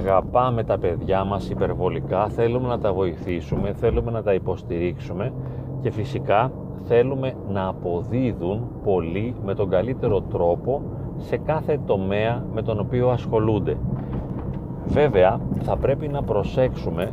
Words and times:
αγαπάμε 0.00 0.64
τα 0.64 0.78
παιδιά 0.78 1.24
μας 1.24 1.50
υπερβολικά, 1.50 2.28
θέλουμε 2.28 2.68
να 2.68 2.78
τα 2.78 2.92
βοηθήσουμε, 2.92 3.72
θέλουμε 3.72 4.10
να 4.10 4.22
τα 4.22 4.34
υποστηρίξουμε 4.34 5.32
και 5.80 5.90
φυσικά 5.90 6.52
θέλουμε 6.84 7.34
να 7.48 7.66
αποδίδουν 7.66 8.68
πολύ 8.84 9.34
με 9.44 9.54
τον 9.54 9.68
καλύτερο 9.68 10.20
τρόπο 10.20 10.82
σε 11.16 11.36
κάθε 11.36 11.80
τομέα 11.86 12.44
με 12.52 12.62
τον 12.62 12.80
οποίο 12.80 13.10
ασχολούνται. 13.10 13.76
Βέβαια, 14.86 15.40
θα 15.62 15.76
πρέπει 15.76 16.08
να 16.08 16.22
προσέξουμε 16.22 17.10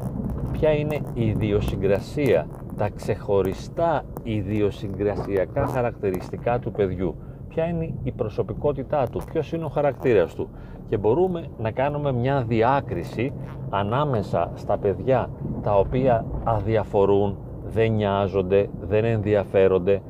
ποια 0.52 0.72
είναι 0.72 1.00
η 1.14 1.28
ιδιοσυγκρασία, 1.28 2.48
τα 2.78 2.90
ξεχωριστά 2.90 4.04
ιδιοσυγκρασιακά 4.24 5.68
χαρακτηριστικά 5.68 6.60
του 6.60 6.72
παιδιού. 6.72 7.16
Ποια 7.48 7.66
είναι 7.66 7.94
η 8.04 8.12
προσωπικότητά 8.12 9.08
του, 9.08 9.22
ποιος 9.32 9.52
είναι 9.52 9.66
ο 9.66 9.70
χαρακτήρας 9.70 10.36
του. 10.36 10.50
Και 10.90 10.98
μπορούμε 10.98 11.48
να 11.58 11.72
κάνουμε 11.72 12.12
μια 12.12 12.42
διάκριση 12.42 13.34
ανάμεσα 13.70 14.52
στα 14.56 14.78
παιδιά 14.78 15.30
τα 15.64 15.76
οποία 15.76 16.26
αδιαφορούν, 16.44 17.38
δεν 17.68 17.92
νοιάζονται, 17.92 18.70
δεν 18.82 19.06
ενδιαφέρονται 19.06 20.02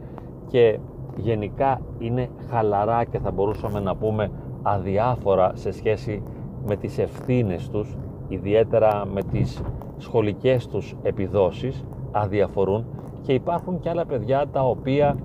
και 0.48 0.80
γενικά 1.18 1.82
είναι 2.00 2.30
χαλαρά 2.50 3.04
και 3.04 3.20
θα 3.20 3.32
μπορούσαμε 3.32 3.80
να 3.80 3.96
πούμε 3.96 4.32
αδιάφορα 4.62 5.52
σε 5.56 5.72
σχέση 5.72 6.24
με 6.66 6.76
τις 6.76 6.98
ευθύνες 6.98 7.70
τους, 7.70 7.96
ιδιαίτερα 8.28 9.06
με 9.14 9.24
τις 9.24 9.62
σχολικές 9.98 10.68
τους 10.68 10.96
επιδόσεις, 11.04 11.86
αδιαφορούν. 12.12 12.86
Και 13.22 13.34
υπάρχουν 13.34 13.80
και 13.80 13.90
άλλα 13.90 14.06
παιδιά 14.06 14.46
τα 14.52 14.62
οποία 14.62 15.16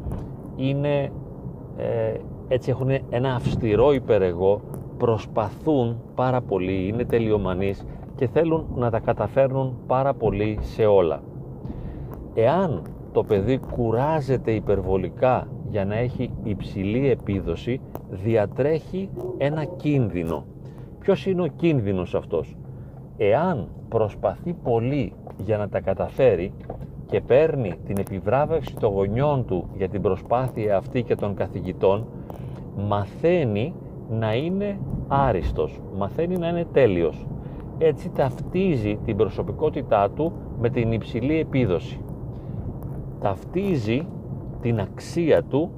είναι, 0.57 1.13
ε, 1.77 2.15
έτσι 2.49 2.71
έχουν 2.71 2.91
ένα 3.11 3.35
αυστηρό 3.35 3.93
υπερεγώ, 3.93 4.61
προσπαθούν 4.99 6.01
πάρα 6.15 6.41
πολύ, 6.41 6.87
είναι 6.89 7.05
τελειομανείς 7.05 7.87
και 8.15 8.27
θέλουν 8.27 8.67
να 8.75 8.91
τα 8.91 8.99
καταφέρνουν 8.99 9.77
πάρα 9.87 10.15
πολύ 10.15 10.59
σε 10.61 10.87
όλα. 10.87 11.23
Εάν 12.35 12.83
το 13.13 13.23
παιδί 13.25 13.59
κουράζεται 13.59 14.51
υπερβολικά 14.53 15.47
για 15.71 15.85
να 15.85 15.95
έχει 15.97 16.31
υψηλή 16.43 17.11
επίδοση, 17.11 17.81
διατρέχει 18.11 19.09
ένα 19.39 19.65
κίνδυνο. 19.65 20.45
Ποιος 20.99 21.27
είναι 21.27 21.43
ο 21.43 21.47
κίνδυνος 21.47 22.15
αυτός; 22.15 22.57
Εάν 23.17 23.69
προσπαθεί 23.89 24.53
πολύ 24.53 25.13
για 25.45 25.57
να 25.57 25.69
τα 25.69 25.81
καταφέρει 25.81 26.53
και 27.13 27.21
παίρνει 27.21 27.75
την 27.87 27.97
επιβράβευση 27.99 28.77
των 28.77 28.93
γονιών 28.93 29.45
του 29.45 29.69
για 29.77 29.89
την 29.89 30.03
προσπάθεια 30.03 30.77
αυτή 30.77 31.03
και 31.03 31.15
των 31.15 31.35
καθηγητών, 31.35 32.07
μαθαίνει 32.77 33.75
να 34.11 34.35
είναι 34.35 34.79
άριστος, 35.09 35.81
μαθαίνει 35.97 36.37
να 36.37 36.49
είναι 36.49 36.67
τέλειος. 36.73 37.27
Έτσι 37.79 38.11
ταυτίζει 38.11 38.99
την 39.05 39.17
προσωπικότητά 39.17 40.11
του 40.11 40.33
με 40.61 40.71
την 40.71 40.93
υψηλή 40.93 41.39
επίδοση. 41.39 42.01
Ταυτίζει 43.21 44.07
την 44.61 44.81
αξία 44.81 45.43
του 45.43 45.71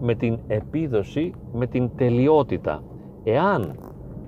με 0.00 0.14
την 0.14 0.38
επίδοση, 0.46 1.32
με 1.52 1.66
την 1.66 1.90
τελειότητα. 1.96 2.82
Εάν 3.24 3.74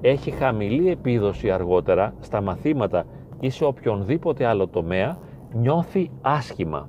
έχει 0.00 0.30
χαμηλή 0.30 0.90
επίδοση 0.90 1.50
αργότερα 1.50 2.14
στα 2.20 2.40
μαθήματα 2.40 3.04
ή 3.40 3.50
σε 3.50 3.64
οποιονδήποτε 3.64 4.44
άλλο 4.46 4.68
τομέα, 4.68 5.18
νιώθει 5.52 6.10
άσχημα. 6.20 6.88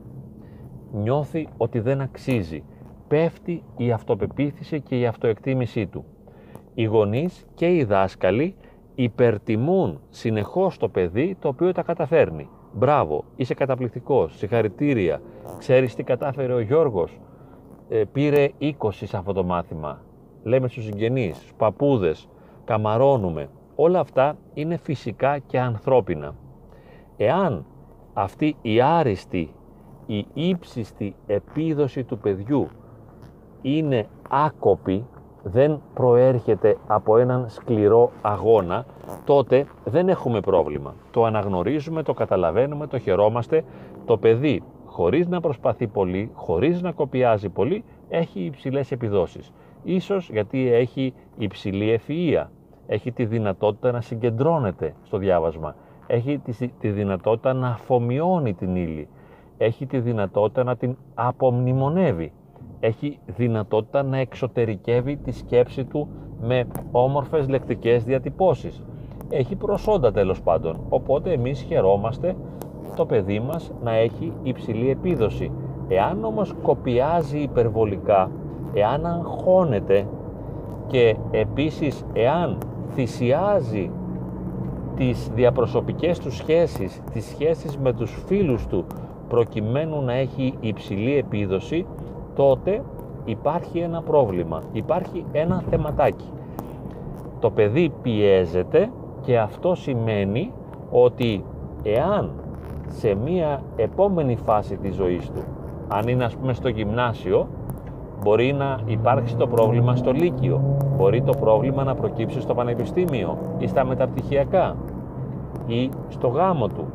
Νιώθει 0.92 1.48
ότι 1.58 1.80
δεν 1.80 2.02
αξίζει. 2.02 2.64
Πέφτει 3.08 3.64
η 3.78 3.92
αυτοπεποίθηση 3.92 4.82
και 4.82 5.00
η 5.00 5.06
αυτοεκτίμησή 5.06 5.88
του. 5.88 6.06
Οι 6.74 6.84
γονείς 6.84 7.46
και 7.54 7.76
οι 7.76 7.84
δάσκαλοι 7.84 8.56
υπερτιμούν 8.96 10.00
συνεχώς 10.10 10.78
το 10.78 10.90
παιδί 10.90 11.36
το 11.40 11.48
οποίο 11.48 11.72
τα 11.72 11.82
καταφέρνει. 11.82 12.50
Μπράβο, 12.74 13.24
είσαι 13.36 13.54
καταπληκτικός, 13.54 14.38
συγχαρητήρια, 14.38 15.22
ξέρεις 15.58 15.96
τι 15.96 16.04
κατάφερε 16.04 16.54
ο 16.54 16.60
Γιώργος, 16.60 17.20
ε, 17.90 18.04
πήρε 18.12 18.50
20 18.60 18.74
σε 18.92 19.18
αυτό 19.18 19.34
το 19.34 19.44
μάθημα. 19.44 20.02
Λέμε 20.44 20.68
στους 20.68 20.84
συγγενείς, 20.84 21.38
στους 21.38 21.54
παππούδες, 21.58 22.30
καμαρώνουμε. 22.66 23.50
Όλα 23.76 24.00
αυτά 24.00 24.38
είναι 24.54 24.78
φυσικά 24.78 25.38
και 25.38 25.60
ανθρώπινα. 25.60 26.36
Εάν 27.18 27.66
αυτή 28.20 28.56
η 28.62 28.82
άριστη, 28.82 29.50
η 30.06 30.26
ύψιστη 30.34 31.16
επίδοση 31.28 32.04
του 32.04 32.18
παιδιού 32.18 32.68
είναι 33.62 34.08
άκοπη, 34.30 35.06
δεν 35.44 35.82
προέρχεται 35.94 36.78
από 36.88 37.18
έναν 37.18 37.50
σκληρό 37.50 38.12
αγώνα, 38.22 38.86
τότε 39.26 39.66
δεν 39.86 40.10
έχουμε 40.10 40.40
πρόβλημα. 40.40 40.96
Το 41.12 41.26
αναγνωρίζουμε, 41.26 42.04
το 42.04 42.14
καταλαβαίνουμε, 42.14 42.88
το 42.88 43.00
χαιρόμαστε. 43.00 43.64
Το 44.06 44.18
παιδί, 44.18 44.64
χωρίς 44.86 45.28
να 45.28 45.42
προσπαθεί 45.42 45.88
πολύ, 45.88 46.32
χωρίς 46.34 46.82
να 46.82 46.92
κοπιάζει 46.92 47.50
πολύ, 47.50 47.84
έχει 48.10 48.40
υψηλές 48.40 48.92
επιδόσεις. 48.92 49.52
Ίσως 49.84 50.30
γιατί 50.30 50.72
έχει 50.74 51.14
υψηλή 51.38 52.00
ευφυΐα, 52.00 52.46
έχει 52.88 53.12
τη 53.12 53.26
δυνατότητα 53.26 53.92
να 53.92 54.02
συγκεντρώνεται 54.02 54.96
στο 55.04 55.18
διάβασμα, 55.18 55.76
έχει 56.08 56.42
τη 56.80 56.90
δυνατότητα 56.90 57.54
να 57.54 57.68
αφομοιώνει 57.68 58.54
την 58.54 58.76
ύλη, 58.76 59.08
έχει 59.58 59.86
τη 59.86 60.00
δυνατότητα 60.00 60.64
να 60.64 60.76
την 60.76 60.98
απομνημονεύει 61.14 62.32
έχει 62.80 63.20
δυνατότητα 63.26 64.04
να 64.04 64.18
εξωτερικεύει 64.18 65.18
τη 65.18 65.32
σκέψη 65.32 65.86
του 65.86 66.08
με 66.42 66.68
όμορφες 66.92 67.50
λεκτικές 67.50 68.04
διατυπώσεις. 68.04 68.84
Έχει 69.30 69.56
προσόντα 69.56 70.12
τέλος 70.12 70.42
πάντων, 70.42 70.80
οπότε 70.90 71.32
εμείς 71.32 71.62
χαιρόμαστε 71.62 72.36
το 72.96 73.06
παιδί 73.06 73.40
μας 73.40 73.72
να 73.84 73.92
έχει 73.92 74.34
υψηλή 74.44 74.90
επίδοση. 74.90 75.52
Εάν 75.88 76.24
όμως 76.24 76.56
κοπιάζει 76.62 77.40
υπερβολικά, 77.40 78.32
εάν 78.74 79.06
αγχώνεται 79.06 80.08
και 80.88 81.16
επίσης 81.32 82.06
εάν 82.14 82.58
θυσιάζει 82.90 83.92
τις 84.98 85.30
διαπροσωπικές 85.36 86.20
του 86.20 86.32
σχέσεις, 86.32 87.02
τις 87.14 87.26
σχέσεις 87.26 87.78
με 87.78 87.94
τους 87.94 88.24
φίλους 88.26 88.68
του 88.68 88.86
προκειμένου 89.28 90.02
να 90.02 90.14
έχει 90.14 90.54
υψηλή 90.60 91.18
επίδοση, 91.18 91.86
τότε 92.36 92.84
υπάρχει 93.26 93.80
ένα 93.80 94.02
πρόβλημα, 94.02 94.62
υπάρχει 94.72 95.26
ένα 95.32 95.64
θεματάκι. 95.70 96.32
Το 97.40 97.50
παιδί 97.50 97.92
πιέζεται 98.02 98.90
και 99.22 99.40
αυτό 99.40 99.76
σημαίνει 99.76 100.52
ότι 100.92 101.44
εάν 101.84 102.32
σε 102.88 103.16
μία 103.16 103.62
επόμενη 103.76 104.36
φάση 104.36 104.78
της 104.78 104.96
ζωής 104.96 105.30
του, 105.30 105.44
αν 105.88 106.08
είναι 106.08 106.24
ας 106.24 106.36
πούμε 106.36 106.54
στο 106.54 106.68
γυμνάσιο, 106.68 107.48
μπορεί 108.24 108.54
να 108.54 108.80
υπάρξει 108.86 109.36
το 109.36 109.48
πρόβλημα 109.48 109.96
στο 109.96 110.12
Λύκειο, 110.12 110.78
μπορεί 110.98 111.22
το 111.22 111.34
πρόβλημα 111.40 111.84
να 111.84 111.96
προκύψει 111.96 112.42
στο 112.42 112.54
Πανεπιστήμιο 112.54 113.38
ή 113.58 113.68
στα 113.68 113.86
μεταπτυχιακά 113.86 114.76
ή 115.68 115.90
στο 116.10 116.28
γάμο 116.28 116.68
του. 116.68 116.86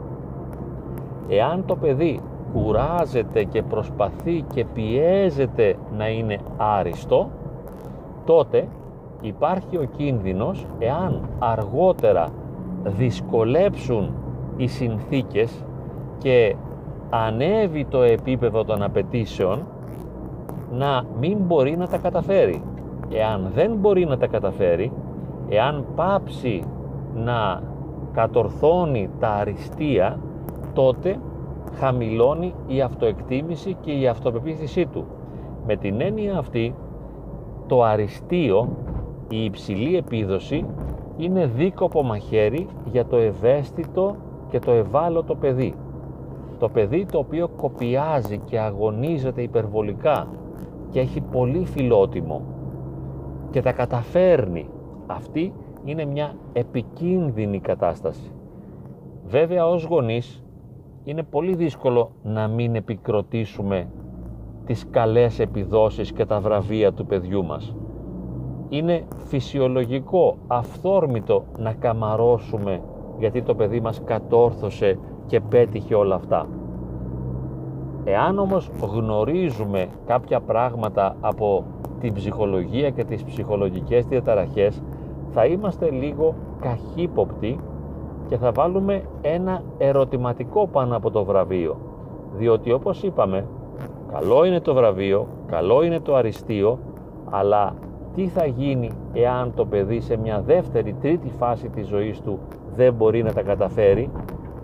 Εάν 1.28 1.64
το 1.66 1.76
παιδί 1.76 2.20
κουράζεται 2.52 3.44
και 3.44 3.62
προσπαθεί 3.62 4.44
και 4.54 4.64
πιέζεται 4.64 5.76
να 5.96 6.08
είναι 6.08 6.38
άριστο, 6.56 7.28
τότε 8.24 8.68
υπάρχει 9.20 9.76
ο 9.76 9.84
κίνδυνος 9.96 10.66
εάν 10.78 11.28
αργότερα 11.38 12.28
δυσκολέψουν 12.84 14.14
οι 14.56 14.66
συνθήκες 14.66 15.64
και 16.18 16.56
ανέβει 17.10 17.84
το 17.84 18.02
επίπεδο 18.02 18.64
των 18.64 18.82
απαιτήσεων 18.82 19.62
να 20.72 21.04
μην 21.20 21.38
μπορεί 21.38 21.76
να 21.76 21.86
τα 21.86 21.98
καταφέρει. 21.98 22.62
Εάν 23.10 23.50
δεν 23.54 23.74
μπορεί 23.74 24.04
να 24.04 24.16
τα 24.16 24.26
καταφέρει, 24.26 24.92
εάν 25.48 25.84
πάψει 25.94 26.64
να 27.14 27.62
κατορθώνει 28.12 29.10
τα 29.18 29.28
αριστεία, 29.28 30.18
τότε 30.72 31.16
χαμηλώνει 31.74 32.54
η 32.66 32.80
αυτοεκτίμηση 32.80 33.76
και 33.80 33.92
η 33.92 34.06
αυτοπεποίθησή 34.06 34.86
του. 34.86 35.04
Με 35.66 35.76
την 35.76 36.00
έννοια 36.00 36.38
αυτή, 36.38 36.74
το 37.66 37.82
αριστείο, 37.82 38.68
η 39.28 39.44
υψηλή 39.44 39.96
επίδοση, 39.96 40.66
είναι 41.16 41.46
δίκοπο 41.46 42.02
μαχαίρι 42.02 42.66
για 42.84 43.06
το 43.06 43.16
ευαίσθητο 43.16 44.16
και 44.48 44.58
το 44.58 44.70
ευάλωτο 44.70 45.34
παιδί. 45.34 45.74
Το 46.58 46.68
παιδί 46.68 47.06
το 47.12 47.18
οποίο 47.18 47.48
κοπιάζει 47.48 48.38
και 48.38 48.58
αγωνίζεται 48.58 49.42
υπερβολικά 49.42 50.26
και 50.92 51.00
έχει 51.00 51.20
πολύ 51.20 51.64
φιλότιμο 51.64 52.42
και 53.50 53.62
τα 53.62 53.72
καταφέρνει. 53.72 54.68
Αυτή 55.06 55.52
είναι 55.84 56.04
μια 56.04 56.34
επικίνδυνη 56.52 57.60
κατάσταση. 57.60 58.30
Βέβαια 59.26 59.66
ως 59.66 59.84
γονείς 59.84 60.44
είναι 61.04 61.22
πολύ 61.22 61.54
δύσκολο 61.54 62.10
να 62.22 62.48
μην 62.48 62.74
επικροτήσουμε 62.74 63.88
τις 64.64 64.86
καλές 64.90 65.38
επιδόσεις 65.38 66.12
και 66.12 66.24
τα 66.24 66.40
βραβεία 66.40 66.92
του 66.92 67.06
παιδιού 67.06 67.44
μας. 67.44 67.76
Είναι 68.68 69.04
φυσιολογικό, 69.26 70.36
αυθόρμητο 70.46 71.44
να 71.58 71.72
καμαρώσουμε 71.72 72.82
γιατί 73.18 73.42
το 73.42 73.54
παιδί 73.54 73.80
μας 73.80 74.02
κατόρθωσε 74.04 74.98
και 75.26 75.40
πέτυχε 75.40 75.94
όλα 75.94 76.14
αυτά. 76.14 76.48
Εάν 78.04 78.38
όμως 78.38 78.70
γνωρίζουμε 78.80 79.88
κάποια 80.06 80.40
πράγματα 80.40 81.16
από 81.20 81.64
την 82.00 82.12
ψυχολογία 82.14 82.90
και 82.90 83.04
τις 83.04 83.24
ψυχολογικές 83.24 84.06
διαταραχές 84.06 84.82
θα 85.30 85.44
είμαστε 85.44 85.90
λίγο 85.90 86.34
καχύποπτοι 86.60 87.58
και 88.28 88.36
θα 88.36 88.52
βάλουμε 88.52 89.02
ένα 89.20 89.62
ερωτηματικό 89.78 90.66
πάνω 90.66 90.96
από 90.96 91.10
το 91.10 91.24
βραβείο. 91.24 91.76
Διότι 92.36 92.72
όπως 92.72 93.02
είπαμε 93.02 93.46
καλό 94.12 94.44
είναι 94.44 94.60
το 94.60 94.74
βραβείο, 94.74 95.26
καλό 95.46 95.82
είναι 95.82 96.00
το 96.00 96.14
αριστείο 96.14 96.78
αλλά 97.30 97.74
τι 98.14 98.26
θα 98.26 98.46
γίνει 98.46 98.90
εάν 99.12 99.52
το 99.54 99.64
παιδί 99.64 100.00
σε 100.00 100.16
μια 100.16 100.42
δεύτερη, 100.46 100.92
τρίτη 101.00 101.30
φάση 101.38 101.68
της 101.68 101.86
ζωής 101.86 102.20
του 102.20 102.38
δεν 102.74 102.94
μπορεί 102.94 103.22
να 103.22 103.32
τα 103.32 103.42
καταφέρει 103.42 104.10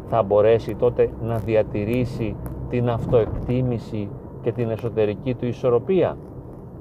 θα 0.09 0.23
μπορέσει 0.23 0.75
τότε 0.75 1.11
να 1.23 1.37
διατηρήσει 1.37 2.37
την 2.69 2.89
αυτοεκτίμηση 2.91 4.09
και 4.43 4.53
την 4.53 4.71
εσωτερική 4.71 5.35
του 5.35 5.47
ισορροπία 5.47 6.17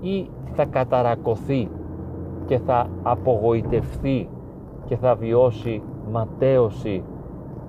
ή 0.02 0.30
θα 0.54 0.66
καταρακωθεί 0.66 1.70
και 2.46 2.58
θα 2.58 2.90
απογοητευτεί 3.04 4.30
και 4.86 4.96
θα 4.96 5.16
βιώσει 5.16 5.82
ματέωση 6.12 7.04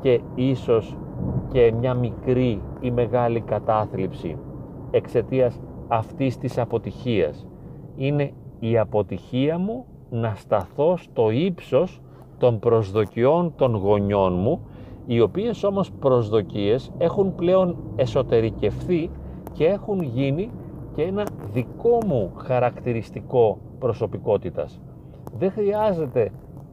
και 0.01 0.21
ίσως 0.35 0.97
και 1.53 1.73
μια 1.79 1.95
μικρή 1.95 2.63
ή 2.81 2.91
μεγάλη 2.91 3.41
κατάθλιψη 3.41 4.37
εξαιτίας 4.91 5.61
αυτής 5.89 6.39
της 6.39 6.59
αποτυχίας. 6.59 7.47
Είναι 7.97 8.33
η 8.61 8.79
αποτυχία 8.79 9.59
μου 9.59 9.85
να 10.11 10.35
σταθώ 10.35 10.97
στο 10.97 11.31
ύψος 11.31 12.01
των 12.39 12.59
προσδοκιών 12.59 13.53
των 13.57 13.75
γονιών 13.75 14.33
μου 14.33 14.61
οι 15.11 15.21
οποίες 15.21 15.65
όμως 15.65 15.93
προσδοκίες 15.93 16.93
έχουν 16.99 17.35
πλέον 17.35 17.77
εσωτερικευθεί 17.97 19.11
και 19.53 19.65
έχουν 19.65 20.03
γίνει 20.03 20.51
και 20.95 21.03
ένα 21.03 21.27
δικό 21.53 21.99
μου 22.07 22.33
χαρακτηριστικό 22.37 23.59
προσωπικότητας. 23.79 24.81
Δεν 25.39 25.51
χρειάζεται 25.51 26.33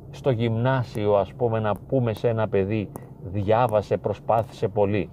στο 0.09 0.29
γυμνάσιο 0.29 1.13
ας 1.13 1.33
πούμε 1.33 1.59
να 1.59 1.75
πούμε 1.87 2.13
σε 2.13 2.27
ένα 2.27 2.47
παιδί 2.47 2.89
διάβασε, 3.23 3.97
προσπάθησε 3.97 4.67
πολύ. 4.67 5.09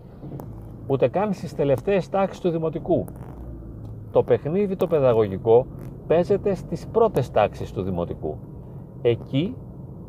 Ούτε 0.87 1.09
καν 1.09 1.33
στις 1.33 1.55
τελευταίες 1.55 2.09
τάξεις 2.09 2.41
του 2.41 2.51
δημοτικού. 2.51 3.05
Το 4.11 4.23
παιχνίδι 4.23 4.77
το 4.77 4.87
παιδαγωγικό 4.87 5.67
παίζεται 6.07 6.55
στις 6.55 6.87
πρώτες 6.87 7.31
τάξεις 7.31 7.73
του 7.73 7.83
δημοτικού. 7.83 8.37
Εκεί, 9.03 9.57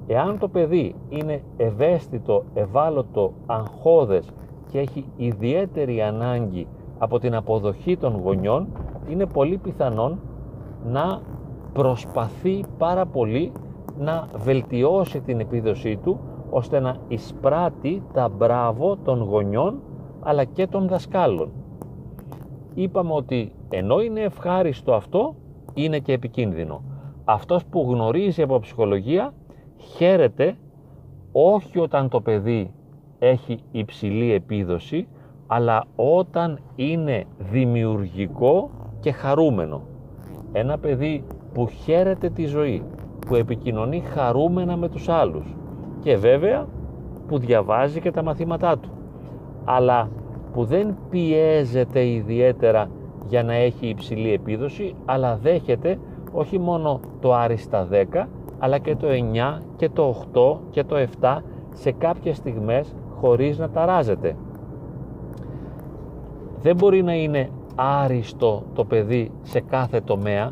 εάν 0.08 0.40
το 0.40 0.48
παιδί 0.48 0.96
είναι 1.10 1.42
ευαίσθητο, 1.58 2.44
ευάλωτο, 2.54 3.34
αγχώδες 3.46 4.30
και 4.72 4.80
έχει 4.80 5.06
ιδιαίτερη 5.18 6.02
ανάγκη 6.02 6.68
από 6.98 7.20
την 7.20 7.36
αποδοχή 7.36 7.98
των 7.98 8.22
γονιών, 8.24 8.68
είναι 9.10 9.26
πολύ 9.26 9.58
πιθανόν 9.58 10.20
να 10.86 11.22
προσπαθεί 11.74 12.64
πάρα 12.78 13.06
πολύ 13.06 13.52
να 13.98 14.28
βελτιώσει 14.36 15.22
την 15.22 15.40
επίδοσή 15.40 15.98
του 15.98 16.20
ώστε 16.50 16.80
να 16.80 16.96
εισπράττει 17.08 18.04
τα 18.14 18.30
μπράβο 18.30 18.98
των 18.98 19.22
γονιών 19.24 19.80
αλλά 20.20 20.44
και 20.44 20.68
των 20.68 20.88
δασκάλων. 20.88 21.52
Είπαμε 22.74 23.14
ότι 23.14 23.52
ενώ 23.70 24.02
είναι 24.02 24.20
ευχάριστο 24.20 24.94
αυτό, 24.94 25.36
είναι 25.74 26.00
και 26.00 26.14
επικίνδυνο. 26.14 26.84
Αυτός 27.24 27.66
που 27.66 27.86
γνωρίζει 27.90 28.42
από 28.42 28.60
ψυχολογία 28.60 29.34
χαίρεται 29.96 30.56
όχι 31.32 31.80
όταν 31.80 32.10
το 32.10 32.22
παιδί 32.22 32.74
έχει 33.20 33.60
υψηλή 33.72 34.34
επίδοση, 34.34 35.08
αλλά 35.48 35.86
όταν 35.96 36.60
είναι 36.76 37.24
δημιουργικό 37.38 38.70
και 39.00 39.12
χαρούμενο. 39.12 39.82
Ένα 40.52 40.78
παιδί 40.78 41.24
που 41.54 41.68
χαίρεται 41.68 42.30
τη 42.30 42.46
ζωή, 42.46 42.84
που 43.28 43.36
επικοινωνεί 43.36 44.00
χαρούμενα 44.00 44.78
με 44.78 44.90
τους 44.90 45.10
άλλους 45.10 45.56
και 46.00 46.18
βέβαια 46.18 46.68
που 47.28 47.38
διαβάζει 47.38 48.00
και 48.00 48.12
τα 48.12 48.24
μαθήματά 48.24 48.78
του 48.78 48.90
αλλά 49.64 50.10
που 50.54 50.64
δεν 50.64 50.96
πιέζεται 51.10 52.06
ιδιαίτερα 52.06 52.90
για 53.28 53.44
να 53.44 53.54
έχει 53.54 53.88
υψηλή 53.88 54.34
επίδοση 54.34 54.96
αλλά 55.06 55.36
δέχεται 55.36 56.00
όχι 56.32 56.60
μόνο 56.60 57.00
το 57.20 57.34
άριστα 57.34 57.88
10 57.92 58.26
αλλά 58.64 58.78
και 58.78 58.96
το 58.96 59.08
9 59.10 59.60
και 59.76 59.90
το 59.90 60.16
8 60.34 60.58
και 60.70 60.84
το 60.84 60.96
7 61.22 61.38
σε 61.74 61.92
κάποιες 61.92 62.38
στιγμές 62.38 62.96
χωρίς 63.20 63.58
να 63.58 63.70
ταράζεται. 63.70 64.36
Δεν 66.62 66.76
μπορεί 66.76 67.04
να 67.04 67.14
είναι 67.14 67.50
άριστο 67.76 68.64
το 68.74 68.86
παιδί 68.86 69.32
σε 69.42 69.60
κάθε 69.60 70.02
τομέα 70.02 70.52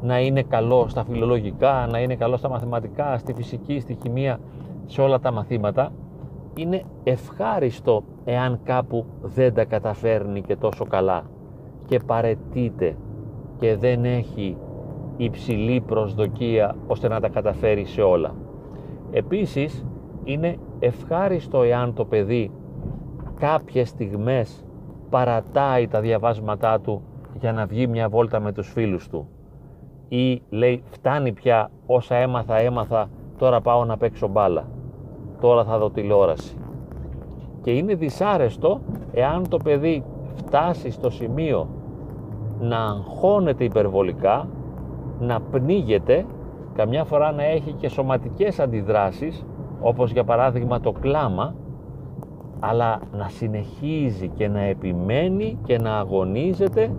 να 0.00 0.20
είναι 0.20 0.42
καλό 0.42 0.88
στα 0.88 1.04
φιλολογικά, 1.04 1.88
να 1.90 1.98
είναι 1.98 2.14
καλό 2.14 2.36
στα 2.36 2.48
μαθηματικά, 2.48 3.18
στη 3.18 3.32
φυσική, 3.32 3.80
στη 3.80 3.98
χημεία, 4.02 4.38
σε 4.86 5.00
όλα 5.00 5.20
τα 5.20 5.32
μαθήματα, 5.32 5.92
είναι 6.56 6.82
ευχάριστο 7.04 8.02
εάν 8.24 8.60
κάπου 8.64 9.04
δεν 9.22 9.54
τα 9.54 9.64
καταφέρνει 9.64 10.40
και 10.40 10.56
τόσο 10.56 10.84
καλά 10.84 11.22
και 11.86 11.98
παρετείται 12.06 12.96
και 13.58 13.76
δεν 13.76 14.04
έχει 14.04 14.56
υψηλή 15.16 15.80
προσδοκία 15.80 16.76
ώστε 16.86 17.08
να 17.08 17.20
τα 17.20 17.28
καταφέρει 17.28 17.84
σε 17.84 18.02
όλα. 18.02 18.34
Επίσης, 19.10 19.86
είναι 20.24 20.56
ευχάριστο 20.78 21.62
εάν 21.62 21.94
το 21.94 22.04
παιδί 22.04 22.50
κάποιες 23.38 23.88
στιγμές 23.88 24.64
παρατάει 25.10 25.88
τα 25.88 26.00
διαβάσματά 26.00 26.80
του 26.80 27.02
για 27.40 27.52
να 27.52 27.66
βγει 27.66 27.86
μια 27.86 28.08
βόλτα 28.08 28.40
με 28.40 28.52
τους 28.52 28.68
φίλους 28.72 29.08
του. 29.08 29.28
Ή 30.08 30.42
λέει 30.50 30.82
φτάνει 30.90 31.32
πια 31.32 31.70
όσα 31.86 32.14
έμαθα 32.14 32.56
έμαθα 32.56 33.08
τώρα 33.38 33.60
πάω 33.60 33.84
να 33.84 33.96
παίξω 33.96 34.28
μπάλα. 34.28 34.68
Τώρα 35.40 35.64
θα 35.64 35.78
δω 35.78 35.90
τηλεόραση 35.90 36.56
και 37.64 37.70
είναι 37.70 37.94
δυσάρεστο 37.94 38.80
εάν 39.12 39.48
το 39.48 39.56
παιδί 39.56 40.04
φτάσει 40.34 40.90
στο 40.90 41.10
σημείο 41.10 41.68
να 42.60 42.76
αγχώνεται 42.76 43.64
υπερβολικά 43.64 44.48
να 45.20 45.40
πνίγεται 45.40 46.24
καμιά 46.74 47.04
φορά 47.04 47.32
να 47.32 47.44
έχει 47.44 47.72
και 47.72 47.88
σωματικές 47.88 48.58
αντιδράσεις 48.60 49.44
όπως 49.80 50.12
για 50.12 50.24
παράδειγμα 50.24 50.80
το 50.80 50.92
κλάμα 50.92 51.54
αλλά 52.60 53.00
να 53.12 53.28
συνεχίζει 53.28 54.28
και 54.28 54.48
να 54.48 54.60
επιμένει 54.60 55.58
και 55.64 55.78
να 55.78 55.96
αγωνίζεται 55.98 56.90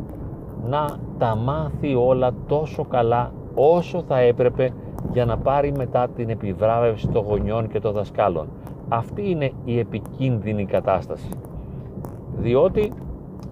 να 0.69 0.85
τα 1.17 1.35
μάθει 1.35 1.95
όλα 1.95 2.31
τόσο 2.47 2.83
καλά 2.83 3.31
όσο 3.55 4.03
θα 4.07 4.19
έπρεπε 4.19 4.71
για 5.11 5.25
να 5.25 5.37
πάρει 5.37 5.71
μετά 5.77 6.07
την 6.15 6.29
επιβράβευση 6.29 7.07
των 7.07 7.23
γονιών 7.23 7.67
και 7.67 7.79
των 7.79 7.93
δασκάλων. 7.93 8.47
Αυτή 8.89 9.29
είναι 9.29 9.51
η 9.65 9.79
επικίνδυνη 9.79 10.65
κατάσταση. 10.65 11.29
Διότι 12.37 12.91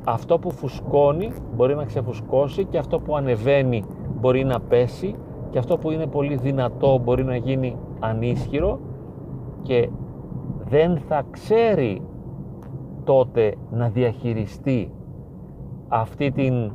αυτό 0.03 0.39
που 0.39 0.51
φουσκώνει 0.51 1.31
μπορεί 1.55 1.75
να 1.75 1.85
ξεφουσκώσει 1.85 2.65
και 2.65 2.77
αυτό 2.77 2.99
που 2.99 3.15
ανεβαίνει 3.15 3.83
μπορεί 4.19 4.43
να 4.43 4.59
πέσει 4.59 5.15
και 5.49 5.57
αυτό 5.57 5.77
που 5.77 5.91
είναι 5.91 6.07
πολύ 6.07 6.35
δυνατό 6.35 6.97
μπορεί 7.03 7.23
να 7.23 7.35
γίνει 7.35 7.77
ανίσχυρο 7.99 8.79
και 9.61 9.89
δεν 10.63 10.97
θα 10.97 11.25
ξέρει 11.31 12.01
τότε 13.03 13.55
να 13.71 13.89
διαχειριστεί 13.89 14.91
αυτή 15.87 16.31
την 16.31 16.71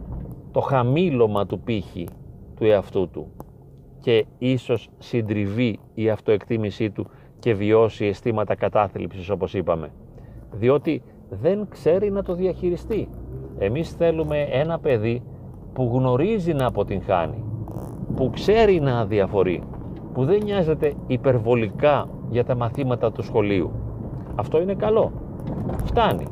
το 0.51 0.61
χαμήλωμα 0.61 1.47
του 1.47 1.61
πύχη 1.61 2.09
του 2.57 2.65
εαυτού 2.65 3.09
του 3.09 3.27
και 4.01 4.27
ίσως 4.39 4.89
συντριβεί 4.99 5.79
η 5.95 6.11
αυτοεκτίμησή 6.11 6.91
του 6.91 7.07
και 7.39 7.55
βιώσει 7.55 8.05
αισθήματα 8.07 8.55
κατάθλιψης 8.55 9.31
όπως 9.31 9.55
είπαμε. 9.55 9.91
Διότι 10.53 11.03
δεν 11.31 11.67
ξέρει 11.69 12.11
να 12.11 12.23
το 12.23 12.35
διαχειριστεί 12.35 13.09
εμείς 13.59 13.91
θέλουμε 13.91 14.41
ένα 14.41 14.79
παιδί 14.79 15.23
που 15.73 15.91
γνωρίζει 15.95 16.53
να 16.53 16.67
αποτυγχάνει 16.67 17.45
που 18.15 18.31
ξέρει 18.31 18.81
να 18.81 18.99
αδιαφορεί 18.99 19.63
που 20.13 20.25
δεν 20.25 20.43
νοιάζεται 20.45 20.93
υπερβολικά 21.07 22.09
για 22.31 22.45
τα 22.45 22.57
μαθήματα 22.57 23.13
του 23.13 23.23
σχολείου 23.23 23.71
αυτό 24.35 24.61
είναι 24.61 24.75
καλό 24.75 25.13
φτάνει 25.85 26.27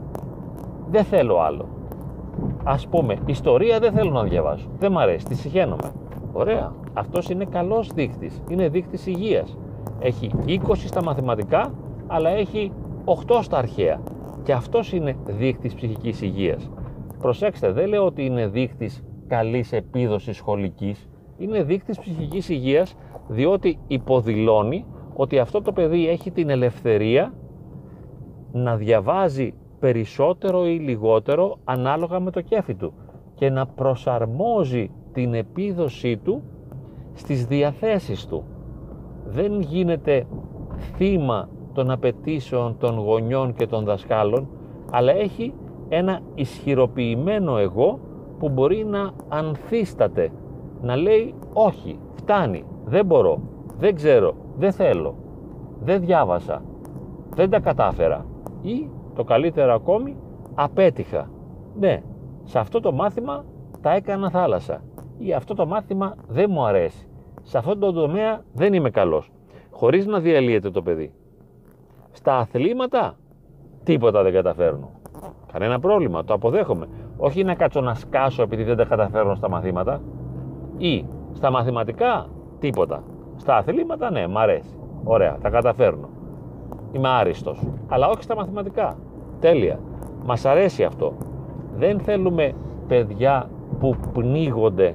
δεν 0.91 1.05
θέλω 1.05 1.41
άλλο 1.41 1.77
Α 2.65 2.77
πούμε, 2.91 3.17
ιστορία 3.27 3.79
δεν 3.79 3.93
θέλω 3.93 4.11
να 4.11 4.23
διαβάσω. 4.23 4.69
Δεν 4.79 4.93
μ' 4.93 4.99
αρέσει, 4.99 5.27
τη 5.27 5.35
συχαίνομαι. 5.35 5.93
Ωραία. 6.33 6.73
Αυτός 6.95 7.29
είναι 7.29 7.45
καλός 7.45 7.91
δείκτης. 7.95 8.43
Είναι 8.49 8.69
δείκτης 8.69 9.07
υγείας. 9.07 9.57
Έχει 9.99 10.31
20 10.47 10.87
στα 10.87 11.03
μαθηματικά, 11.03 11.73
αλλά 12.07 12.31
έχει 12.31 12.73
8 13.05 13.43
στα 13.43 13.59
αρχαία. 13.59 14.01
Και 14.47 14.53
αυτός 14.53 14.93
είναι 14.93 15.17
δείκτης 15.27 15.75
ψυχικής 15.75 16.21
υγείας. 16.21 16.71
Προσέξτε, 17.19 17.73
δεν 17.73 17.89
λέω 17.89 18.05
ότι 18.05 18.25
είναι 18.25 18.47
δείκτης 18.47 19.05
καλής 19.27 19.73
επίδοσης 19.73 20.37
σχολικής. 20.37 21.09
Είναι 21.39 21.63
δείκτης 21.63 21.99
ψυχικής 21.99 22.49
υγείας 22.49 22.97
διότι 23.29 23.79
υποδηλώνει 23.87 24.85
ότι 25.15 25.39
αυτό 25.39 25.63
το 25.63 25.73
παιδί 25.73 26.09
έχει 26.09 26.31
την 26.31 26.51
ελευθερία 26.51 27.35
να 28.53 28.77
διαβάζει 28.77 29.55
περισσότερο 29.81 30.67
ή 30.67 30.79
λιγότερο 30.79 31.59
ανάλογα 31.65 32.21
με 32.21 32.31
το 32.31 32.41
κέφι 32.41 32.75
του 32.75 32.93
και 33.35 33.51
να 33.51 33.67
προσαρμόζει 33.67 34.91
την 35.13 35.35
επίδοσή 35.35 36.17
του 36.17 36.43
στις 37.13 37.47
διαθέσεις 37.47 38.27
του. 38.27 38.45
Δεν 39.27 39.61
γίνεται 39.61 40.27
θύμα 40.97 41.49
των 41.77 41.91
απαιτήσεων 41.91 42.77
των 42.79 42.99
γονιών 42.99 43.55
και 43.55 43.67
των 43.67 43.85
δασκάλων, 43.85 44.49
αλλά 44.91 45.13
έχει 45.13 45.55
ένα 45.89 46.21
ισχυροποιημένο 46.35 47.59
εγώ 47.59 47.99
που 48.39 48.49
μπορεί 48.49 48.85
να 48.85 49.11
ανθίσταται, 49.29 50.31
να 50.83 50.97
λέει 50.97 51.35
όχι, 51.53 51.99
φτάνει, 52.15 52.65
δεν 52.85 53.07
μπορώ, 53.07 53.41
δεν 53.79 53.95
ξέρω, 53.95 54.35
δεν 54.59 54.73
θέλω, 54.73 55.15
δεν 55.81 56.01
διάβασα, 56.01 56.63
δεν 57.35 57.51
τα 57.51 57.61
κατάφερα 57.61 58.27
ή 58.63 58.89
το 59.15 59.25
καλύτερο 59.25 59.75
ακόμη 59.75 60.17
απέτυχα. 60.55 61.31
Ναι, 61.79 62.03
σε 62.45 62.59
αυτό 62.59 62.81
το 62.81 62.93
μάθημα 62.93 63.45
τα 63.81 63.93
έκανα 63.95 64.31
θάλασσα 64.31 64.83
ή 65.19 65.33
αυτό 65.33 65.55
το 65.55 65.67
μάθημα 65.67 66.15
δεν 66.29 66.51
μου 66.51 66.65
αρέσει. 66.65 67.09
Σε 67.43 67.59
αυτό 67.59 67.77
το 67.79 67.93
τομέα 67.93 68.45
δεν 68.53 68.73
είμαι 68.73 68.91
καλός. 68.91 69.31
Χωρίς 69.71 70.07
να 70.07 70.21
διαλύεται 70.21 70.71
το 70.71 70.83
παιδί. 70.83 71.13
Στα 72.17 72.37
αθλήματα 72.37 73.15
τίποτα 73.85 74.23
δεν 74.23 74.33
καταφέρνω. 74.33 74.91
Κανένα 75.53 75.81
πρόβλημα, 75.81 76.25
το 76.25 76.35
αποδέχομαι. 76.35 76.87
Όχι 77.17 77.45
να 77.45 77.55
κάτσω 77.55 77.81
να 77.81 77.95
σκάσω 77.95 78.43
επειδή 78.43 78.63
δεν 78.63 78.77
τα 78.77 78.85
καταφέρνω 78.85 79.35
στα 79.35 79.49
μαθήματα. 79.49 80.01
Ή 80.77 81.05
στα 81.33 81.51
μαθηματικά 81.51 82.27
τίποτα. 82.59 83.03
Στα 83.37 83.57
αθλήματα 83.57 84.11
ναι, 84.11 84.27
μ' 84.27 84.39
αρέσει. 84.39 84.79
Ωραία, 85.05 85.39
τα 85.43 85.51
καταφέρνω. 85.51 86.09
Είμαι 86.93 87.09
άριστος. 87.09 87.61
Αλλά 87.89 88.09
όχι 88.09 88.23
στα 88.23 88.35
μαθηματικά. 88.37 88.97
Τέλεια. 89.41 89.79
Μας 90.25 90.45
αρέσει 90.45 90.85
αυτό. 90.85 91.13
Δεν 91.77 92.01
θέλουμε 92.01 92.53
παιδιά 92.89 93.51
που 93.79 93.97
πνίγονται, 94.13 94.95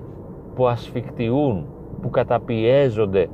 που 0.56 0.68
ασφικτιούν, 0.68 1.66
που 2.02 2.10
καταπιέζονται 2.10 3.28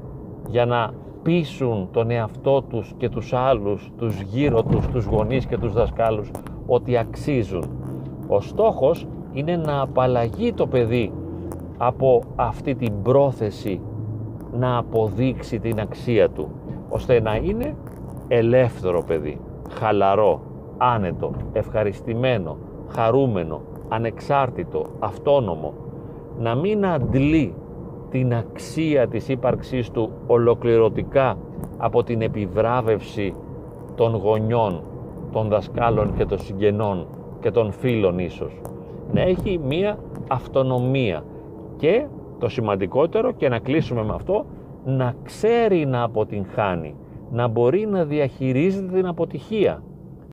για 0.47 0.65
να 0.65 0.93
πείσουν 1.27 1.87
τον 1.91 2.11
εαυτό 2.11 2.61
τους 2.61 2.93
και 2.97 3.09
τους 3.09 3.33
άλλους, 3.33 3.91
τους 3.97 4.21
γύρω 4.21 4.63
τους, 4.63 4.87
τους 4.87 5.05
γονείς 5.05 5.45
και 5.45 5.57
τους 5.57 5.73
δασκάλους 5.73 6.31
ότι 6.67 6.97
αξίζουν. 6.97 7.63
Ο 8.27 8.41
στόχος 8.41 9.07
είναι 9.33 9.55
να 9.55 9.81
απαλλαγεί 9.81 10.53
το 10.53 10.67
παιδί 10.67 11.11
από 11.77 12.21
αυτή 12.35 12.75
την 12.75 13.01
πρόθεση 13.01 13.81
να 14.51 14.77
αποδείξει 14.77 15.59
την 15.59 15.79
αξία 15.79 16.29
του, 16.29 16.49
ώστε 16.89 17.21
να 17.21 17.35
είναι 17.35 17.75
ελεύθερο 18.27 19.03
παιδί, 19.03 19.39
χαλαρό, 19.69 20.41
άνετο, 20.77 21.31
ευχαριστημένο, 21.53 22.57
χαρούμενο, 22.87 23.61
ανεξάρτητο, 23.89 24.85
αυτόνομο, 24.99 25.73
να 26.39 26.55
μην 26.55 26.85
αντλεί 26.85 27.53
την 28.09 28.33
αξία 28.33 29.07
της 29.07 29.27
ύπαρξής 29.27 29.89
του 29.89 30.11
ολοκληρωτικά 30.27 31.37
από 31.77 32.03
την 32.03 32.21
επιβράβευση 32.21 33.33
των 33.95 34.15
γονιών, 34.15 34.83
των 35.31 35.47
δασκάλων 35.47 36.13
και 36.17 36.25
των 36.25 36.39
συγγενών 36.39 37.07
και 37.39 37.51
των 37.51 37.71
φίλων 37.71 38.19
ίσως. 38.19 38.61
Να 39.13 39.21
έχει 39.21 39.59
μία 39.67 39.97
αυτονομία 40.27 41.23
και 41.77 42.05
το 42.39 42.49
σημαντικότερο 42.49 43.31
και 43.31 43.49
να 43.49 43.59
κλείσουμε 43.59 44.03
με 44.03 44.13
αυτό, 44.13 44.45
να 44.85 45.15
ξέρει 45.23 45.85
να 45.85 46.03
αποτυγχάνει, 46.03 46.95
να 47.31 47.47
μπορεί 47.47 47.85
να 47.85 48.03
διαχειρίζεται 48.03 48.93
την 48.93 49.07
αποτυχία 49.07 49.83